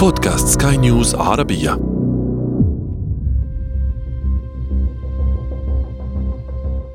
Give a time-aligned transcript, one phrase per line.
[0.00, 1.74] بودكاست سكاي نيوز عربية.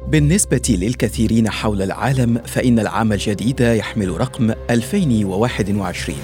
[0.07, 6.17] بالنسبة للكثيرين حول العالم فإن العام الجديد يحمل رقم 2021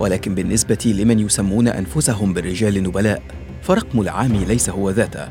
[0.00, 3.22] ولكن بالنسبة لمن يسمون أنفسهم بالرجال النبلاء
[3.62, 5.28] فرقم العام ليس هو ذاته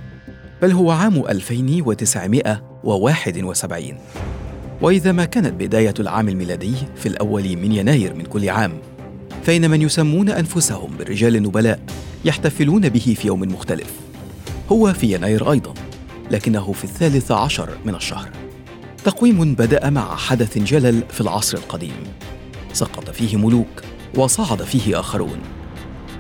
[0.62, 3.98] بل هو عام 2971
[4.82, 8.72] وإذا ما كانت بداية العام الميلادي في الأول من يناير من كل عام
[9.48, 11.80] فإن من يسمون أنفسهم بالرجال النبلاء
[12.26, 13.94] يحتفلون به في يوم مختلف.
[14.72, 15.74] هو في يناير أيضا
[16.32, 18.30] لكنه في الثالث عشر من الشهر.
[19.04, 22.04] تقويم بدأ مع حدث جلل في العصر القديم.
[22.74, 23.82] سقط فيه ملوك
[24.16, 25.40] وصعد فيه آخرون.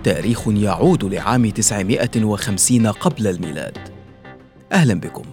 [0.03, 3.77] تاريخ يعود لعام 950 قبل الميلاد.
[4.71, 5.25] أهلا بكم.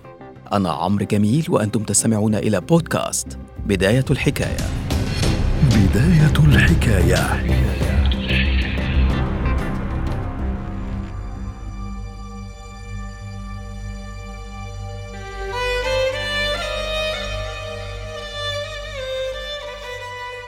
[0.52, 4.66] أنا عمرو جميل وأنتم تستمعون إلى بودكاست بداية الحكاية.
[5.70, 7.83] بداية الحكاية.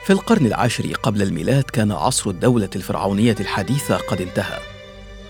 [0.07, 4.59] في القرن العاشر قبل الميلاد كان عصر الدولة الفرعونية الحديثة قد انتهى.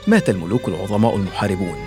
[0.07, 1.77] مات الملوك العظماء المحاربون.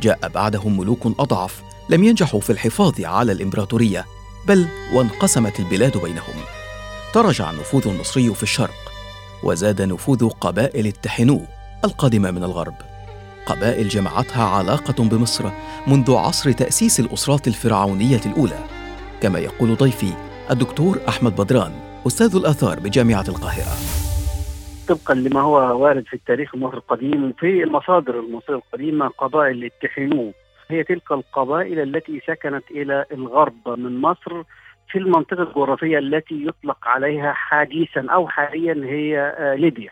[0.00, 4.06] جاء بعدهم ملوك أضعف لم ينجحوا في الحفاظ على الإمبراطورية
[4.46, 6.34] بل وانقسمت البلاد بينهم.
[7.14, 8.92] تراجع النفوذ المصري في الشرق
[9.42, 11.40] وزاد نفوذ قبائل التحنو
[11.84, 12.74] القادمة من الغرب.
[13.46, 15.50] قبائل جمعتها علاقة بمصر
[15.86, 18.64] منذ عصر تأسيس الأسرات الفرعونية الأولى.
[19.20, 20.12] كما يقول ضيفي
[20.50, 23.74] الدكتور أحمد بدران أستاذ الآثار بجامعة القاهرة.
[24.88, 30.32] طبقا لما هو وارد في التاريخ المصري القديم في المصادر المصرية القديمة قبائل التحنو
[30.68, 34.42] هي تلك القبائل التي سكنت إلى الغرب من مصر
[34.88, 39.90] في المنطقة الجغرافية التي يطلق عليها حديثا أو حاليا هي ليبيا.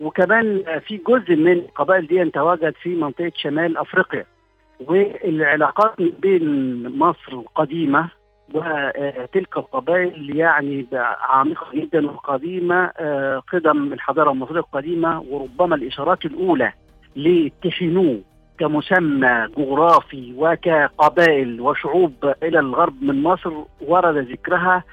[0.00, 4.24] وكمان في جزء من القبائل دي تواجد في منطقة شمال أفريقيا.
[4.80, 8.08] والعلاقات بين مصر القديمة
[8.54, 10.86] وتلك القبائل يعني
[11.28, 12.86] عميقة جدا وقديمة
[13.52, 16.72] قدم الحضارة المصرية القديمة وربما الإشارات الأولى
[17.16, 18.20] لتشينو
[18.58, 24.84] كمسمى جغرافي وكقبائل وشعوب إلى الغرب من مصر ورد ذكرها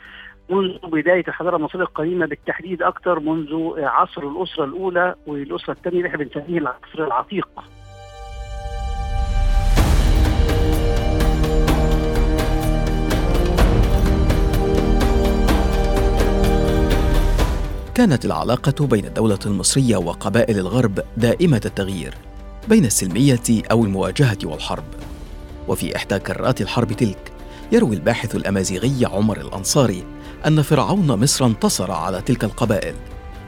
[0.49, 6.23] منذ بداية الحضارة المصرية القديمة بالتحديد أكثر منذ عصر الأسرة الأولى والأسرة الثانية اللي إحنا
[6.23, 7.47] بنسميه العصر العتيق.
[17.95, 22.13] كانت العلاقة بين الدولة المصرية وقبائل الغرب دائمة التغيير
[22.69, 24.83] بين السلمية أو المواجهة والحرب.
[25.67, 27.31] وفي إحدى كرات الحرب تلك
[27.72, 30.03] يروي الباحث الأمازيغي عمر الأنصاري
[30.47, 32.95] أن فرعون مصر انتصر على تلك القبائل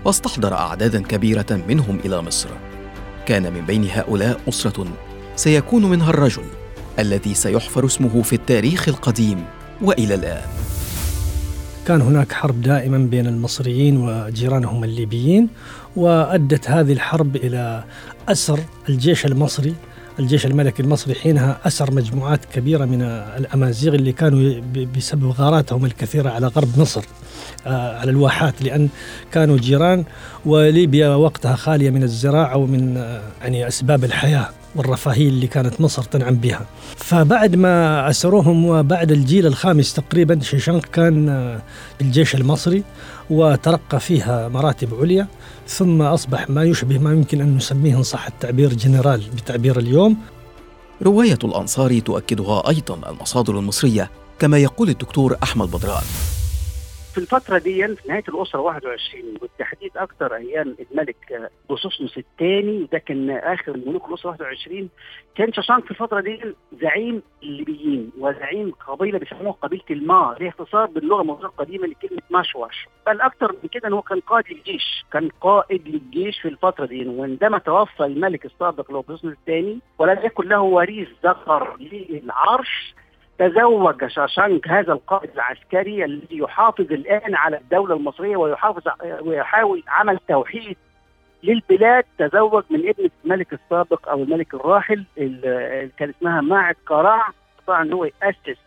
[0.06, 2.50] واستحضر أعدادا كبيرة منهم إلى مصر.
[3.25, 4.88] كان من بين هؤلاء أسرة
[5.35, 6.46] سيكون منها الرجل
[7.00, 9.46] الذي سيحفر اسمه في التاريخ القديم
[9.81, 10.47] وإلى الآن.
[11.88, 15.50] كان هناك حرب دائما بين المصريين وجيرانهم الليبيين
[15.96, 17.84] وأدت هذه الحرب إلى
[18.30, 18.59] أسر
[18.90, 19.74] الجيش المصري.
[20.20, 23.02] الجيش الملكي المصري حينها أسر مجموعات كبيرة من
[23.38, 24.62] الأمازيغ اللي كانوا
[24.97, 27.06] بسبب غاراتهم الكثيرة على غرب مصر
[27.66, 28.90] على الواحات لأن
[29.31, 30.03] كانوا جيران
[30.46, 32.96] وليبيا وقتها خالية من الزراعة ومن
[33.42, 34.50] يعني أسباب الحياة.
[34.78, 36.66] والرفاهية اللي كانت مصر تنعم بها.
[36.96, 41.60] فبعد ما أسروهم وبعد الجيل الخامس تقريبا شيشانق كان
[42.02, 42.84] الجيش المصري
[43.30, 45.28] وترقى فيها مراتب عليا
[45.68, 50.18] ثم أصبح ما يشبه ما يمكن أن نسميه ان صح التعبير جنرال بتعبير اليوم.
[51.04, 56.04] رواية الانصار تؤكدها أيضا المصادر المصرية كما يقول الدكتور أحمد بدران.
[57.17, 63.29] في الفترة دي في نهاية الأسرة 21 بالتحديد أكثر أيام الملك بوسوسنوس الثاني وده كان
[63.29, 64.89] آخر ملوك الأسرة 21
[65.35, 66.41] كان شاشانق في الفترة دي
[66.81, 72.88] زعيم الليبيين وزعيم قبيلة بيسموها قبيلة الما اللي اختصار باللغة المصرية القديمة لكلمة مشوش.
[73.07, 77.08] بل أكثر من كده إن هو كان قائد الجيش كان قائد للجيش في الفترة دي
[77.08, 82.93] وعندما توفى الملك السابق اللي هو بوسوسنوس الثاني ولم يكن له وريث ذكر للعرش
[83.39, 88.81] تزوج شاشانك هذا القائد العسكري الذي يحافظ الآن على الدولة المصرية ويحافظ
[89.22, 90.78] ويحاول عمل توحيد
[91.43, 92.03] للبلاد.
[92.17, 97.29] تزوج من ابنه الملك السابق أو الملك الراحل اللي كان اسمها ماعد قراع
[97.59, 98.59] استطاع إن هو يأسس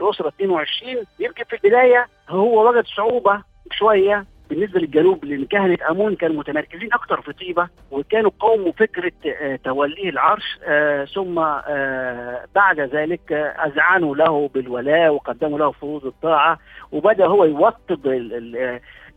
[0.00, 3.42] الأسرة 22 يمكن في البداية هو وجد صعوبة
[3.72, 9.56] شوية بالنسبة للجنوب لأن كهنة آمون كانوا متمركزين أكثر في طيبة وكانوا قوموا فكرة آه،
[9.64, 13.32] توليه العرش آه، ثم آه، بعد ذلك
[13.66, 16.58] أذعنوا له بالولاء وقدموا له فروض الطاعة
[16.92, 18.00] وبدأ هو يوطد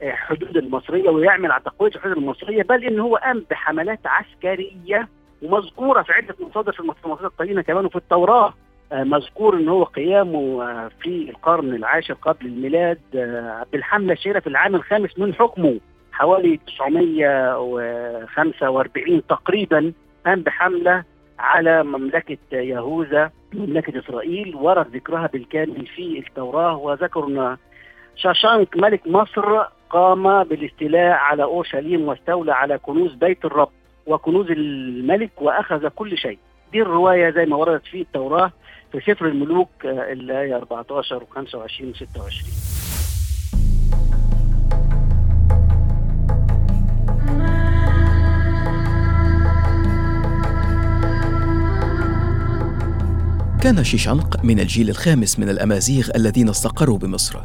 [0.01, 5.07] الحدود المصرية ويعمل على تقوية الحدود المصرية بل إن هو قام بحملات عسكرية
[5.41, 8.53] ومذكورة في عدة مصادر في المصادر القديمة كمان وفي التوراة.
[8.93, 14.75] مذكور إن هو قيامه آه، في القرن العاشر قبل الميلاد آه، بالحمله الشهيره في العام
[14.75, 15.79] الخامس من حكمه
[16.11, 19.93] حوالي 945 تقريبا
[20.25, 21.03] قام بحملة
[21.39, 27.57] على مملكة يهوذا مملكة إسرائيل ورد ذكرها بالكامل في التوراة وذكر إن
[28.15, 33.69] شاشانك ملك مصر قام بالاستيلاء على أورشليم واستولى على كنوز بيت الرب
[34.07, 36.37] وكنوز الملك وأخذ كل شيء.
[36.71, 38.51] دي الرواية زي ما وردت في التوراة.
[38.91, 42.79] في سفر الملوك آه، الآية 14 و25 و26
[53.61, 57.39] كان شيشانق من الجيل الخامس من الأمازيغ الذين استقروا بمصر.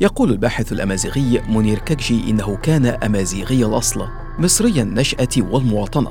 [0.00, 4.08] يقول الباحث الأمازيغي منير ككجي إنه كان أمازيغي الأصل
[4.38, 6.10] مصري النشأة والمواطنة.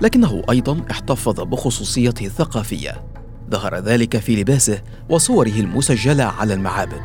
[0.00, 3.13] لكنه أيضا احتفظ بخصوصيته الثقافية.
[3.50, 7.02] ظهر ذلك في لباسه وصوره المسجلة على المعابد.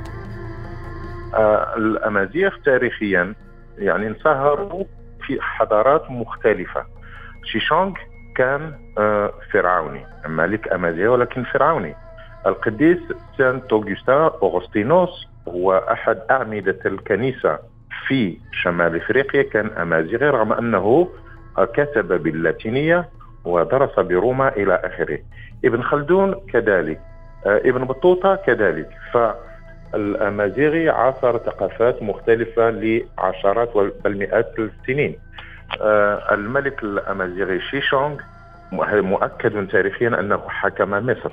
[1.34, 3.34] آه الأمازيغ تاريخيا
[3.78, 4.84] يعني انصهروا
[5.28, 6.86] في حضارات مختلفة.
[7.44, 7.94] شيشونغ
[8.36, 11.96] كان آه فرعوني ملك أمازيغ ولكن فرعوني.
[12.46, 12.98] القديس
[13.38, 17.60] سانت أوغستا أوغسطينوس هو أحد أعمدة الكنيسة
[18.08, 21.10] في شمال إفريقيا كان أمازيغي رغم أنه
[21.74, 23.10] كتب باللاتينية
[23.46, 25.20] ودرس بروما إلى آخره.
[25.66, 27.00] ابن خلدون كذلك.
[27.46, 28.90] آه، ابن بطوطة كذلك.
[29.14, 35.16] فالأمازيغي عاصر ثقافات مختلفة لعشرات بل مئات السنين.
[35.82, 38.18] آه، الملك الأمازيغي شيشونغ
[38.72, 41.32] مؤكد تاريخيا أنه حكم مصر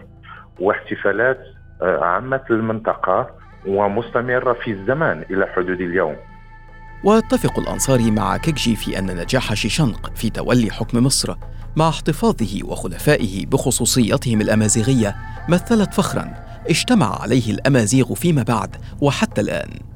[0.61, 1.39] واحتفالات
[1.83, 3.31] آه، عامة المنطقة
[3.67, 6.17] ومستمرة في الزمان إلى حدود اليوم.
[7.05, 11.35] واتفق الأنصاري مع كيكجي في أن نجاح شيشانق في تولي حكم مصر.
[11.77, 15.17] مع احتفاظه وخلفائه بخصوصيتهم الأمازيغية
[15.49, 16.35] مثلت فخرا
[16.69, 19.96] اجتمع عليه الأمازيغ فيما بعد وحتى الآن.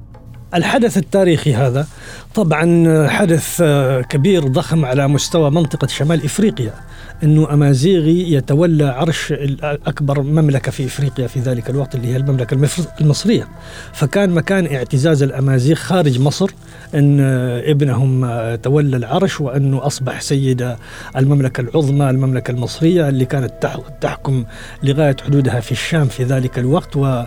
[0.55, 1.87] الحدث التاريخي هذا
[2.35, 3.63] طبعا حدث
[4.09, 6.75] كبير ضخم على مستوى منطقة شمال إفريقيا
[7.23, 12.69] إنه أمازيغي يتولى عرش اكبر مملكة في إفريقيا في ذلك الوقت اللي هي المملكة
[13.01, 13.49] المصرية.
[13.93, 16.51] فكان مكان اعتزاز الأمازيغ خارج مصر
[16.95, 17.21] إن
[17.65, 20.77] ابنهم تولى العرش وإنه أصبح سيد
[21.17, 23.53] المملكة العظمى المملكة المصرية اللي كانت
[24.01, 24.45] تحكم
[24.83, 27.27] لغاية حدودها في الشام في ذلك الوقت والى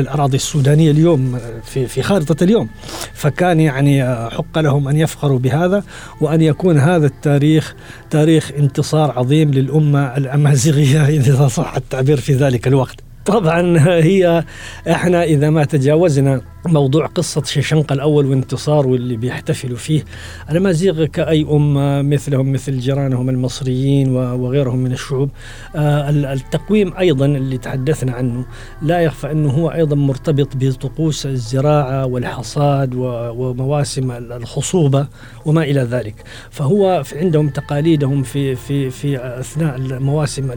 [0.00, 2.68] الأراضي السودانية اليوم في في خارطة اليوم.
[3.14, 5.84] فكان يعني حق لهم أن يفخروا بهذا
[6.20, 7.74] وأن يكون هذا التاريخ
[8.10, 13.00] تاريخ انتصار عظيم للأمة الأمازيغية إذا صح التعبير في ذلك الوقت.
[13.26, 14.44] طبعا هي
[14.90, 20.04] إحنا إذا ما تجاوزنا موضوع قصة شيشنقة الأول وانتصار واللي بيحتفلوا فيه.
[20.50, 25.30] الأمازيغ كأي أمة مثلهم مثل جيرانهم المصريين وغيرهم من الشعوب.
[25.76, 28.44] آه، التقويم أيضا اللي تحدثنا عنه.
[28.82, 35.06] لا يخفى أنه هو أيضا مرتبط بطقوس الزراعة والحصاد ومواسم الخصوبة
[35.46, 36.14] وما إلى ذلك.
[36.50, 40.50] فهو في عندهم تقاليدهم في في في أثناء مواسم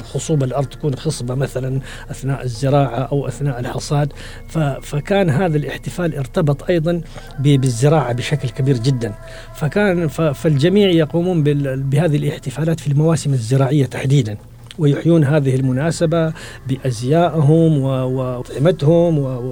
[0.00, 1.80] الخصوبة الأرض تكون خصبة مثلا
[2.10, 4.12] أثناء الزراعة أو أثناء الحصاد.
[4.48, 4.58] ف
[5.00, 7.00] فكان هذا الاحتفال ارتبط أيضا
[7.38, 9.14] بالزراعة بشكل كبير جدا.
[9.54, 11.42] فكان فالجميع يقومون
[11.90, 14.36] بهذه الاحتفالات في المواسم الزراعية تحديدا
[14.78, 16.32] ويحيون هذه المناسبة
[16.68, 19.42] بأزيائهم وأطعمتهم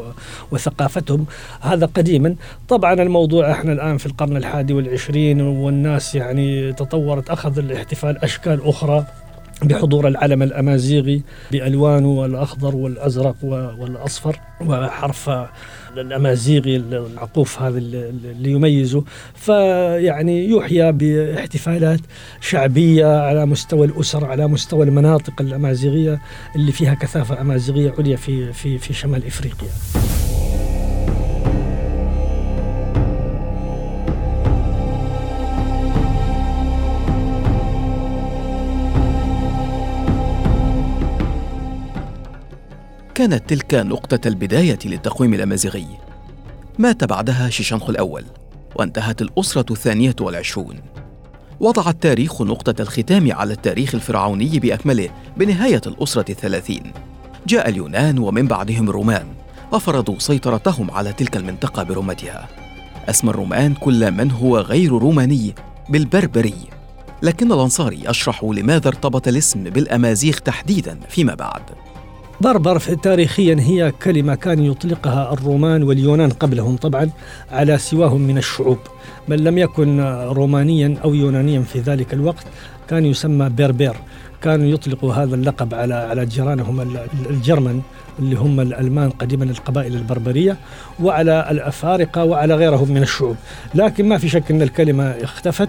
[0.50, 1.26] وثقافتهم.
[1.60, 2.34] هذا قديما.
[2.68, 9.06] طبعا الموضوع إحنا الآن في القرن الحادي والعشرين والناس يعني تطورت أخذ الاحتفال أشكال أخرى.
[9.62, 11.22] بحضور العلم الأمازيغي
[11.52, 13.36] بالوانه الاخضر والأزرق
[13.78, 15.30] والأصفر وحرف
[15.96, 22.00] الأمازيغي العقوف هذا اللي يميزه فيعني يحيى باحتفالات
[22.40, 26.20] شعبية على مستوى الأسر على مستوى المناطق الأمازيغية
[26.56, 29.68] اللي فيها كثافة أمازيغية عليا في في في شمال إفريقيا.
[43.18, 45.86] كانت تلك نقطة البداية للتقويم الأمازيغي.
[46.78, 48.24] مات بعدها شيشانخ الأول
[48.76, 50.76] وانتهت الأسرة الثانية والعشرون.
[51.60, 56.92] وضع التاريخ نقطة الختام على التاريخ الفرعوني بأكمله بنهاية الأسرة الثلاثين.
[57.46, 59.26] جاء اليونان ومن بعدهم الرومان
[59.72, 62.48] وفرضوا سيطرتهم على تلك المنطقة برمتها.
[63.08, 65.54] أسمى الرومان كل من هو غير روماني
[65.88, 66.54] بالبربري.
[67.22, 71.62] لكن الأنصاري يشرح لماذا ارتبط الاسم بالأمازيغ تحديدا فيما بعد.
[72.40, 77.10] بربر تاريخيا هي كلمة كان يطلقها الرومان واليونان قبلهم طبعا
[77.52, 78.78] على سواهم من الشعوب.
[79.28, 82.46] من لم يكن رومانيا أو يونانيا في ذلك الوقت
[82.88, 83.96] كان يسمى بربر
[84.42, 86.96] كانوا يطلقوا هذا اللقب على على جيرانهم
[87.30, 87.82] الجرمن
[88.18, 90.56] اللي هم الألمان قديما القبائل البربرية
[91.02, 93.36] وعلى الأفارقة وعلى غيرهم من الشعوب.
[93.74, 95.68] لكن ما في شك أن الكلمة اختفت.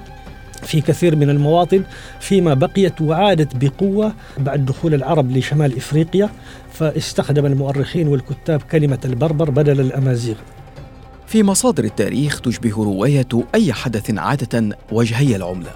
[0.63, 1.83] في كثير من المواطن
[2.19, 6.29] فيما بقيت وعادت بقوة بعد دخول العرب لشمال إفريقيا
[6.73, 10.35] فاستخدم المؤرخين والكتاب كلمة البربر بدل الأمازيغ.
[11.27, 15.71] في مصادر التاريخ تشبه رواية أي حدث عادة وجهي العملة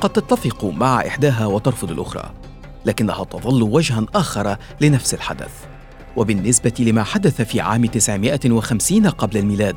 [0.00, 2.30] قد تتفق مع إحداها وترفض الأخرى
[2.86, 5.50] لكنها تظل وجها آخر لنفس الحدث.
[6.16, 9.76] وبالنسبة لما حدث في عام 950 قبل الميلاد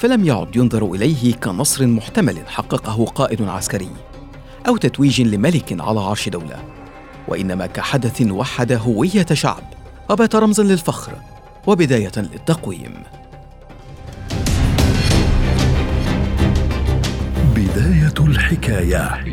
[0.00, 3.90] فلم يعد ينظر إليه كنصر محتمل حققه قائد عسكري
[4.68, 6.56] أو تتويج لملك على عرش دولة
[7.28, 9.62] وإنما كحدث وحد هوية شعب
[10.10, 11.12] وبات رمزا للفخر
[11.66, 12.94] وبداية للتقويم.
[17.54, 19.24] بداية الحكاية.